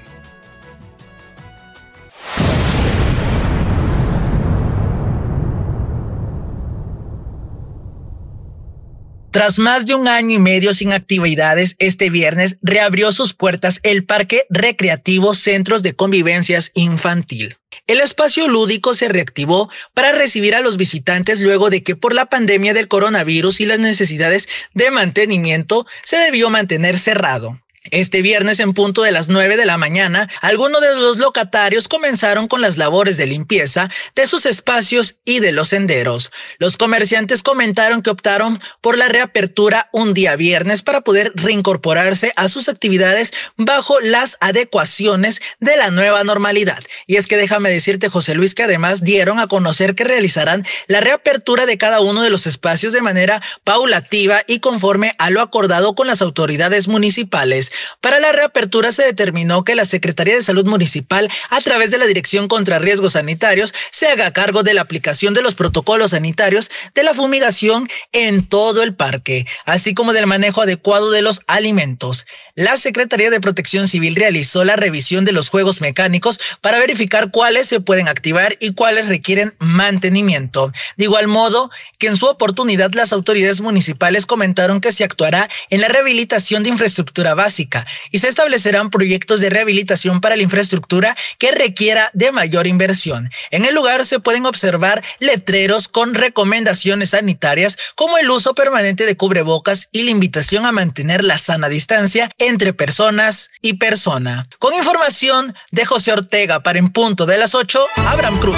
[9.38, 14.04] Tras más de un año y medio sin actividades, este viernes reabrió sus puertas el
[14.04, 17.56] Parque Recreativo Centros de Convivencias Infantil.
[17.86, 22.26] El espacio lúdico se reactivó para recibir a los visitantes luego de que por la
[22.26, 27.62] pandemia del coronavirus y las necesidades de mantenimiento se debió mantener cerrado.
[27.92, 32.48] Este viernes en punto de las 9 de la mañana, algunos de los locatarios comenzaron
[32.48, 36.32] con las labores de limpieza de sus espacios y de los senderos.
[36.60, 42.48] Los comerciantes comentaron que optaron por la reapertura un día viernes para poder reincorporarse a
[42.48, 46.84] sus actividades bajo las adecuaciones de la nueva normalidad.
[47.06, 51.02] Y es que déjame decirte, José Luis, que además dieron a conocer que realizarán la
[51.02, 55.96] reapertura de cada uno de los espacios de manera paulativa y conforme a lo acordado
[55.96, 57.72] con las autoridades municipales.
[58.02, 62.06] Para la reapertura se determinó que la Secretaría de Salud Municipal, a través de la
[62.06, 67.04] Dirección contra Riesgos Sanitarios, se haga cargo de la aplicación de los protocolos sanitarios de
[67.04, 72.26] la fumigación en todo el parque, así como del manejo adecuado de los alimentos.
[72.56, 77.68] La Secretaría de Protección Civil realizó la revisión de los juegos mecánicos para verificar cuáles
[77.68, 80.72] se pueden activar y cuáles requieren mantenimiento.
[80.96, 81.70] De igual modo
[82.00, 86.70] que en su oportunidad las autoridades municipales comentaron que se actuará en la rehabilitación de
[86.70, 87.67] infraestructura básica
[88.12, 93.30] y se establecerán proyectos de rehabilitación para la infraestructura que requiera de mayor inversión.
[93.52, 99.18] En el lugar se pueden observar letreros con recomendaciones sanitarias como el uso permanente de
[99.18, 104.48] cubrebocas y la invitación a mantener la sana distancia entre personas y persona.
[104.60, 108.58] Con información de José Ortega para En Punto de las 8, Abraham Cruz.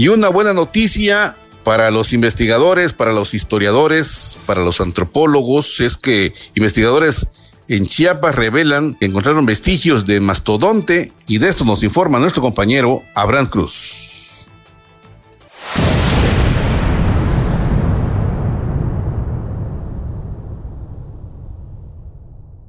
[0.00, 6.32] Y una buena noticia para los investigadores, para los historiadores, para los antropólogos, es que
[6.54, 7.26] investigadores
[7.68, 13.02] en Chiapas revelan que encontraron vestigios de mastodonte y de esto nos informa nuestro compañero
[13.14, 14.09] Abraham Cruz.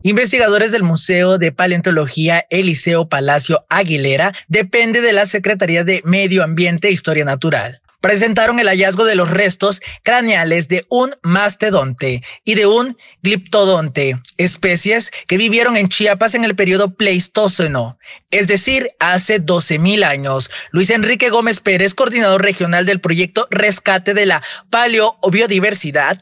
[0.03, 6.87] Investigadores del Museo de Paleontología Eliseo Palacio Aguilera depende de la Secretaría de Medio Ambiente
[6.87, 7.81] e Historia Natural.
[7.99, 15.11] Presentaron el hallazgo de los restos craneales de un mastodonte y de un gliptodonte, especies
[15.27, 17.99] que vivieron en Chiapas en el periodo Pleistoceno,
[18.31, 20.49] es decir, hace 12.000 años.
[20.71, 24.41] Luis Enrique Gómez Pérez, coordinador regional del proyecto Rescate de la
[24.71, 26.19] Paleobiodiversidad,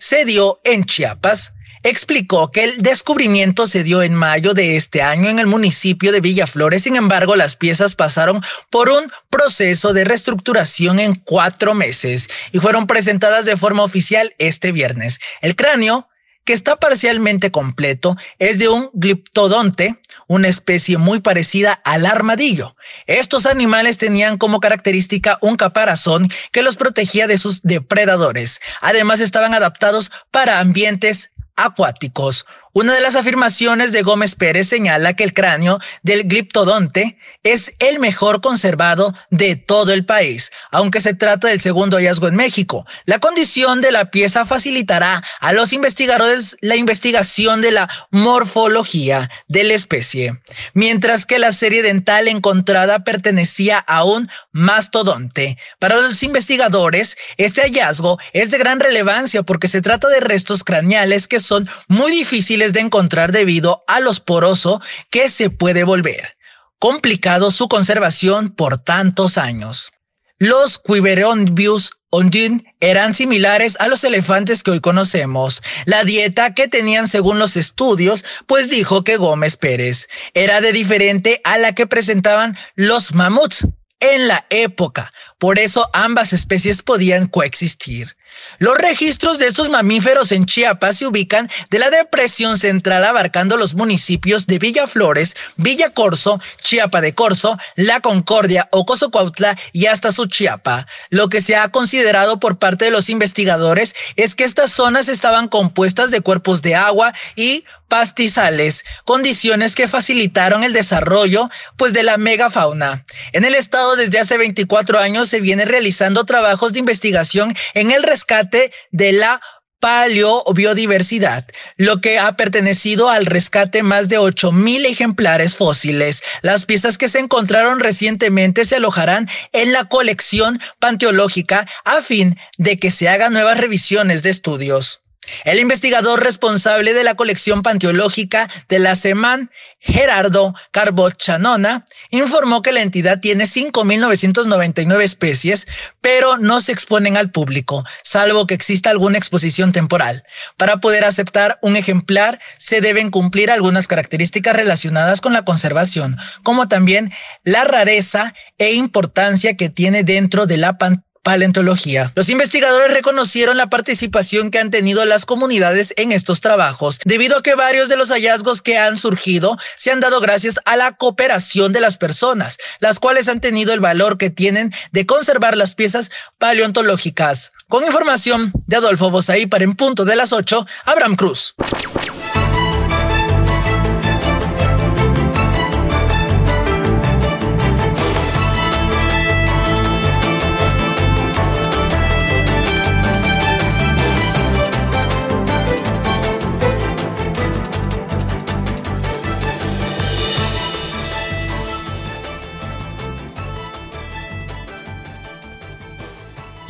[0.00, 5.28] se dio en Chiapas explicó que el descubrimiento se dio en mayo de este año
[5.28, 6.82] en el municipio de Villaflores.
[6.82, 12.86] Sin embargo, las piezas pasaron por un proceso de reestructuración en cuatro meses y fueron
[12.86, 15.20] presentadas de forma oficial este viernes.
[15.40, 16.08] El cráneo
[16.44, 22.76] que está parcialmente completo, es de un gliptodonte, una especie muy parecida al armadillo.
[23.06, 28.60] Estos animales tenían como característica un caparazón que los protegía de sus depredadores.
[28.80, 31.30] Además, estaban adaptados para ambientes
[31.64, 32.46] acuáticos.
[32.72, 37.98] Una de las afirmaciones de Gómez Pérez señala que el cráneo del gliptodonte es el
[37.98, 42.86] mejor conservado de todo el país, aunque se trata del segundo hallazgo en México.
[43.06, 49.64] La condición de la pieza facilitará a los investigadores la investigación de la morfología de
[49.64, 50.40] la especie,
[50.72, 55.58] mientras que la serie dental encontrada pertenecía a un mastodonte.
[55.80, 61.26] Para los investigadores, este hallazgo es de gran relevancia porque se trata de restos craneales
[61.26, 64.80] que son muy difíciles de encontrar debido a los poroso
[65.10, 66.36] que se puede volver.
[66.78, 69.90] Complicado su conservación por tantos años.
[70.38, 75.62] Los Quiberonbius ondine eran similares a los elefantes que hoy conocemos.
[75.84, 81.40] La dieta que tenían según los estudios, pues dijo que Gómez Pérez era de diferente
[81.44, 83.66] a la que presentaban los mamuts
[84.00, 85.12] en la época.
[85.38, 88.16] Por eso ambas especies podían coexistir.
[88.60, 93.72] Los registros de estos mamíferos en Chiapas se ubican de la depresión central abarcando los
[93.72, 100.86] municipios de Villa Flores, Villa Corso, Chiapa de Corso, La Concordia, Ocosocuautla y hasta Suchiapa.
[101.08, 105.48] Lo que se ha considerado por parte de los investigadores es que estas zonas estaban
[105.48, 112.16] compuestas de cuerpos de agua y pastizales, condiciones que facilitaron el desarrollo pues de la
[112.16, 113.04] megafauna.
[113.32, 118.02] En el estado desde hace 24 años se viene realizando trabajos de investigación en el
[118.02, 119.42] rescate de la
[119.80, 126.22] paleobiodiversidad, lo que ha pertenecido al rescate más de 8.000 ejemplares fósiles.
[126.42, 132.76] Las piezas que se encontraron recientemente se alojarán en la colección panteológica a fin de
[132.76, 135.00] que se hagan nuevas revisiones de estudios.
[135.44, 139.50] El investigador responsable de la colección panteológica de la SEMAN,
[139.80, 145.66] Gerardo Carbochanona, informó que la entidad tiene 5.999 especies,
[146.00, 150.24] pero no se exponen al público, salvo que exista alguna exposición temporal.
[150.56, 156.68] Para poder aceptar un ejemplar, se deben cumplir algunas características relacionadas con la conservación, como
[156.68, 157.12] también
[157.44, 162.12] la rareza e importancia que tiene dentro de la pantalla paleontología.
[162.14, 167.42] Los investigadores reconocieron la participación que han tenido las comunidades en estos trabajos, debido a
[167.42, 171.72] que varios de los hallazgos que han surgido se han dado gracias a la cooperación
[171.72, 176.10] de las personas, las cuales han tenido el valor que tienen de conservar las piezas
[176.38, 177.52] paleontológicas.
[177.68, 181.54] Con información de Adolfo Bosaí para En Punto de las 8, Abraham Cruz.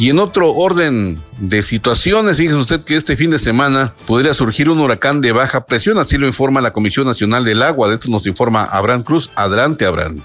[0.01, 4.71] Y en otro orden de situaciones, fíjese usted que este fin de semana podría surgir
[4.71, 7.89] un huracán de baja presión, así lo informa la Comisión Nacional del Agua.
[7.89, 9.31] De esto nos informa Abraham Cruz.
[9.35, 10.23] Adelante, Abraham.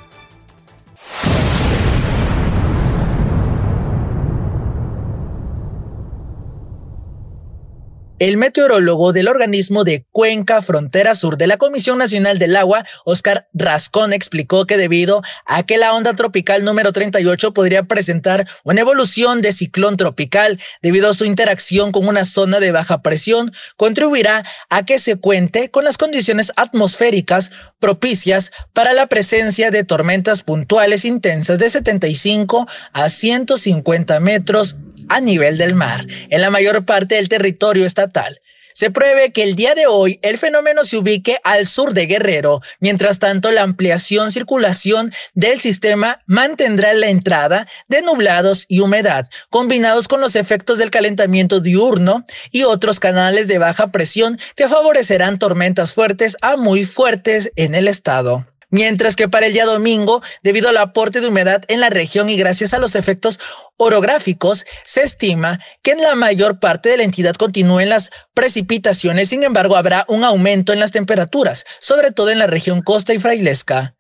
[8.18, 13.49] El meteorólogo del organismo de Cuenca Frontera Sur de la Comisión Nacional del Agua, Oscar
[13.53, 19.41] Rascón, explicó que debido a que la onda tropical número 38 podría presentar una evolución
[19.41, 24.86] de ciclón tropical debido a su interacción con una zona de baja presión, contribuirá a
[24.86, 31.59] que se cuente con las condiciones atmosféricas propicias para la presencia de tormentas puntuales intensas
[31.59, 34.78] de 75 a 150 metros
[35.10, 38.39] a nivel del mar en la mayor parte del territorio estatal.
[38.78, 42.60] Se prevé que el día de hoy el fenómeno se ubique al sur de Guerrero.
[42.82, 50.10] Mientras tanto, la ampliación circulación del sistema mantendrá la entrada de nublados y humedad, combinados
[50.10, 55.93] con los efectos del calentamiento diurno y otros canales de baja presión que favorecerán tormentas
[55.93, 58.45] fuertes a muy fuertes en el estado.
[58.72, 62.36] Mientras que para el día domingo, debido al aporte de humedad en la región y
[62.36, 63.39] gracias a los efectos
[63.78, 69.43] orográficos, se estima que en la mayor parte de la entidad continúen las precipitaciones, sin
[69.43, 73.95] embargo habrá un aumento en las temperaturas, sobre todo en la región costa y frailesca.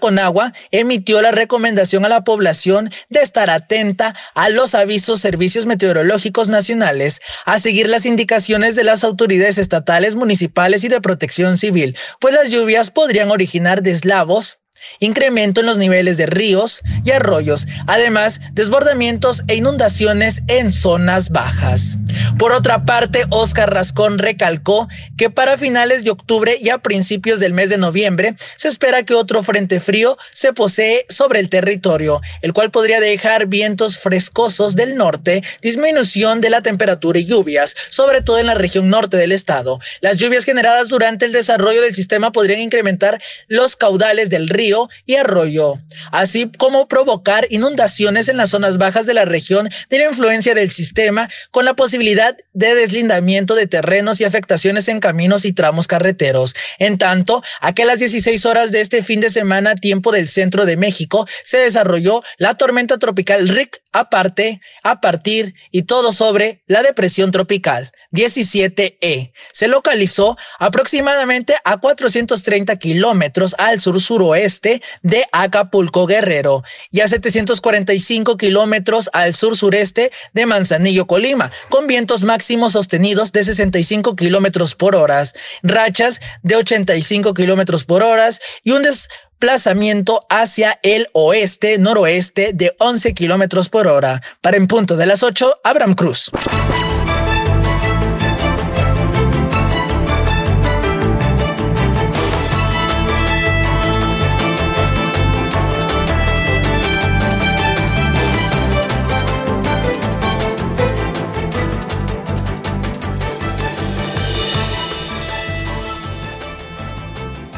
[0.00, 6.48] Conagua emitió la recomendación a la población de estar atenta a los avisos servicios meteorológicos
[6.48, 12.34] nacionales, a seguir las indicaciones de las autoridades estatales, municipales y de protección civil, pues
[12.34, 14.58] las lluvias podrían originar deslavos,
[15.00, 21.98] incremento en los niveles de ríos y arroyos, además desbordamientos e inundaciones en zonas bajas.
[22.38, 27.52] Por otra parte, Oscar Rascón recalcó que para finales de octubre y a principios del
[27.52, 32.52] mes de noviembre se espera que otro frente frío se posee sobre el territorio, el
[32.52, 38.38] cual podría dejar vientos frescosos del norte, disminución de la temperatura y lluvias, sobre todo
[38.38, 39.80] en la región norte del estado.
[40.00, 44.67] Las lluvias generadas durante el desarrollo del sistema podrían incrementar los caudales del río
[45.06, 45.78] y arroyo,
[46.12, 50.70] así como provocar inundaciones en las zonas bajas de la región de la influencia del
[50.70, 56.54] sistema, con la posibilidad de deslindamiento de terrenos y afectaciones en caminos y tramos carreteros.
[56.78, 60.66] En tanto, a que las 16 horas de este fin de semana, tiempo del centro
[60.66, 66.82] de México, se desarrolló la tormenta tropical Rick aparte, a partir y todo sobre la
[66.82, 69.32] depresión tropical 17E.
[69.52, 79.10] Se localizó aproximadamente a 430 kilómetros al sur-suroeste de Acapulco Guerrero y a 745 kilómetros
[79.12, 85.22] al sur-sureste de Manzanillo Colima, con vientos máximos sostenidos de 65 kilómetros por hora,
[85.62, 88.18] rachas de 85 kilómetros por hora
[88.64, 89.08] y un des
[89.38, 94.20] desplazamiento hacia el oeste-noroeste de 11 kilómetros por hora.
[94.40, 96.32] Para en punto de las 8, Abraham Cruz.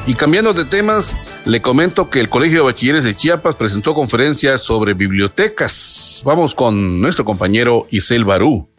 [0.06, 4.62] Y cambiando de temas, le comento que el Colegio de Bachilleres de Chiapas presentó conferencias
[4.62, 6.22] sobre bibliotecas.
[6.24, 8.69] Vamos con nuestro compañero Isel Barú.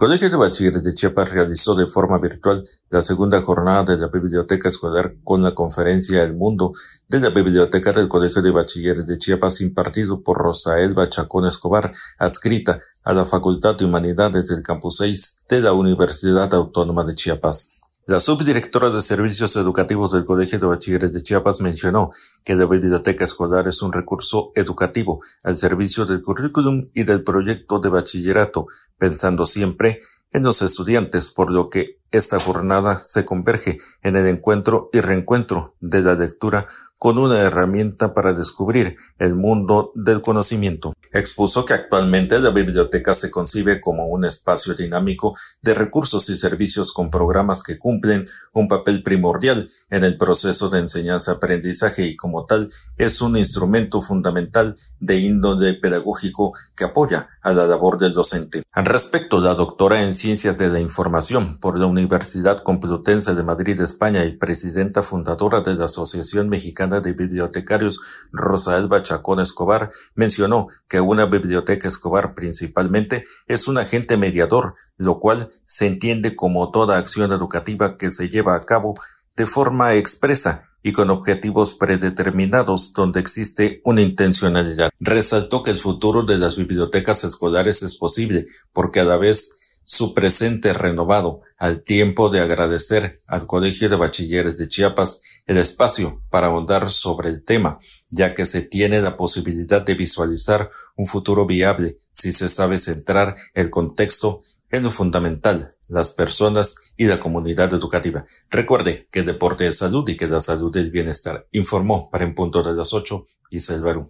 [0.00, 4.70] Colegio de Bachilleres de Chiapas realizó de forma virtual la segunda jornada de la biblioteca
[4.70, 6.72] escolar con la conferencia El Mundo
[7.06, 12.80] de la Biblioteca del Colegio de Bachilleres de Chiapas impartido por Rosael Bachacón Escobar, adscrita
[13.04, 17.79] a la Facultad de Humanidades del Campus 6 de la Universidad Autónoma de Chiapas.
[18.10, 22.10] La subdirectora de Servicios Educativos del Colegio de Bachilleres de Chiapas mencionó
[22.44, 27.78] que la biblioteca escolar es un recurso educativo al servicio del currículum y del proyecto
[27.78, 28.66] de bachillerato,
[28.98, 30.00] pensando siempre
[30.32, 35.74] en los estudiantes, por lo que esta jornada se converge en el encuentro y reencuentro
[35.80, 36.66] de la lectura
[37.00, 40.92] con una herramienta para descubrir el mundo del conocimiento.
[41.12, 46.92] Expuso que actualmente la biblioteca se concibe como un espacio dinámico de recursos y servicios
[46.92, 52.70] con programas que cumplen un papel primordial en el proceso de enseñanza-aprendizaje y como tal
[53.00, 58.62] es un instrumento fundamental de índole pedagógico que apoya a la labor del docente.
[58.74, 63.80] Al respecto, la doctora en Ciencias de la Información por la Universidad Complutense de Madrid,
[63.80, 68.00] España y presidenta fundadora de la Asociación Mexicana de Bibliotecarios,
[68.32, 75.20] Rosa Elba Chacón Escobar, mencionó que una biblioteca escobar principalmente es un agente mediador, lo
[75.20, 78.94] cual se entiende como toda acción educativa que se lleva a cabo
[79.36, 84.90] de forma expresa y con objetivos predeterminados donde existe una intencionalidad.
[84.98, 90.14] Resaltó que el futuro de las bibliotecas escolares es posible porque a la vez su
[90.14, 96.46] presente renovado, al tiempo de agradecer al Colegio de Bachilleres de Chiapas el espacio para
[96.46, 101.98] ahondar sobre el tema, ya que se tiene la posibilidad de visualizar un futuro viable
[102.12, 108.24] si se sabe centrar el contexto en lo fundamental, las personas y la comunidad educativa.
[108.50, 111.46] Recuerde que deporte es salud y que la salud es bienestar.
[111.52, 114.08] Informó para en punto de las ocho y Barú.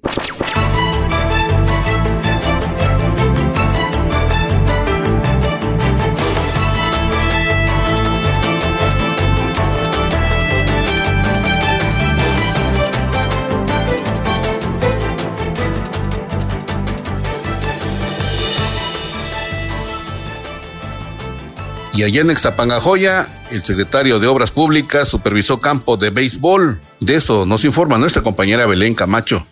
[22.01, 26.81] Y allá en Extapangajoya, el secretario de Obras Públicas supervisó campo de béisbol.
[26.99, 29.47] De eso nos informa nuestra compañera Belén Camacho.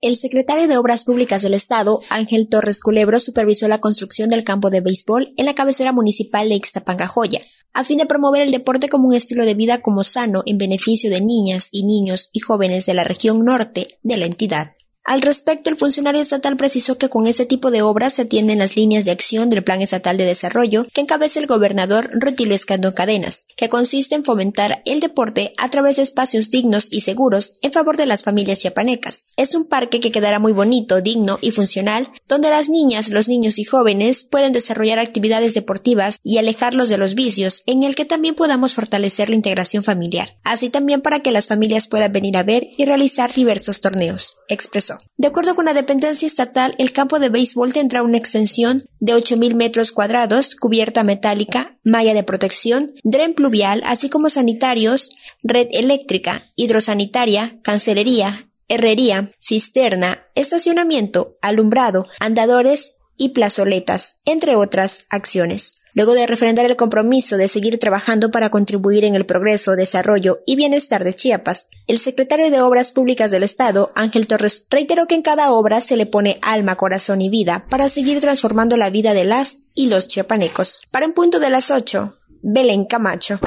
[0.00, 4.68] El secretario de Obras Públicas del Estado, Ángel Torres Culebro, supervisó la construcción del campo
[4.68, 7.40] de béisbol en la cabecera municipal de Ixtapangajoya,
[7.72, 11.10] a fin de promover el deporte como un estilo de vida como sano en beneficio
[11.10, 14.74] de niñas y niños y jóvenes de la región norte de la entidad.
[15.04, 18.76] Al respecto, el funcionario estatal precisó que con ese tipo de obras se atienden las
[18.76, 23.48] líneas de acción del Plan Estatal de Desarrollo que encabeza el gobernador Rutilio Escando Cadenas,
[23.56, 27.96] que consiste en fomentar el deporte a través de espacios dignos y seguros en favor
[27.96, 29.32] de las familias chiapanecas.
[29.36, 33.58] Es un parque que quedará muy bonito, digno y funcional, donde las niñas, los niños
[33.58, 38.36] y jóvenes pueden desarrollar actividades deportivas y alejarlos de los vicios, en el que también
[38.36, 42.68] podamos fortalecer la integración familiar, así también para que las familias puedan venir a ver
[42.78, 44.91] y realizar diversos torneos, expresó.
[45.16, 49.54] De acuerdo con la dependencia estatal, el campo de béisbol tendrá una extensión de 8.000
[49.54, 55.10] metros cuadrados, cubierta metálica, malla de protección, dren pluvial, así como sanitarios,
[55.42, 65.81] red eléctrica, hidrosanitaria, cancelería, herrería, cisterna, estacionamiento, alumbrado, andadores y plazoletas, entre otras acciones.
[65.94, 70.56] Luego de refrendar el compromiso de seguir trabajando para contribuir en el progreso, desarrollo y
[70.56, 75.22] bienestar de Chiapas, el secretario de Obras Públicas del Estado, Ángel Torres, reiteró que en
[75.22, 79.24] cada obra se le pone alma, corazón y vida para seguir transformando la vida de
[79.24, 80.82] las y los chiapanecos.
[80.90, 83.38] Para un punto de las 8, Belén Camacho.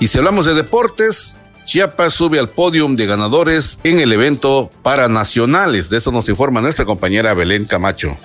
[0.00, 1.37] Y si hablamos de deportes,
[1.68, 5.90] Chiapas sube al podium de ganadores en el evento Paranacionales.
[5.90, 8.16] De eso nos informa nuestra compañera Belén Camacho.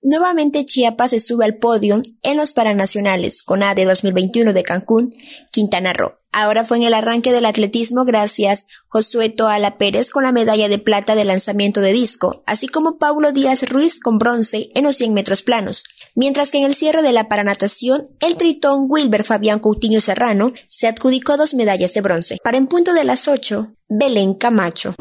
[0.00, 5.14] Nuevamente Chiapas se sube al podio en los Paranacionales con AD 2021 de Cancún,
[5.50, 6.21] Quintana Roo.
[6.34, 10.78] Ahora fue en el arranque del atletismo gracias Josué Toala Pérez con la medalla de
[10.78, 15.12] plata de lanzamiento de disco, así como Paulo Díaz Ruiz con bronce en los 100
[15.12, 15.84] metros planos.
[16.14, 20.88] Mientras que en el cierre de la paranatación, el tritón Wilber Fabián Coutinho Serrano se
[20.88, 22.38] adjudicó dos medallas de bronce.
[22.42, 24.94] Para en punto de las 8, Belén Camacho.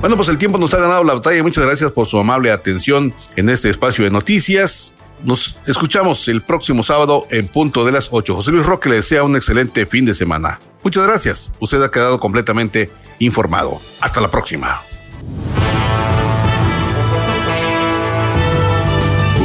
[0.00, 1.42] Bueno, pues el tiempo nos ha ganado la batalla.
[1.42, 4.94] Muchas gracias por su amable atención en este espacio de noticias.
[5.24, 8.34] Nos escuchamos el próximo sábado en punto de las 8.
[8.34, 10.60] José Luis Roque le desea un excelente fin de semana.
[10.82, 11.50] Muchas gracias.
[11.60, 13.80] Usted ha quedado completamente informado.
[14.02, 14.82] Hasta la próxima.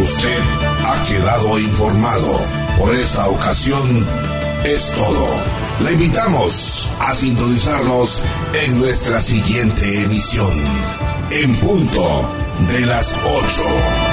[0.03, 0.41] Usted
[0.85, 2.41] ha quedado informado.
[2.77, 4.05] Por esta ocasión
[4.65, 5.27] es todo.
[5.85, 8.21] Le invitamos a sintonizarnos
[8.65, 10.51] en nuestra siguiente emisión.
[11.31, 12.29] En punto
[12.67, 14.08] de las 8.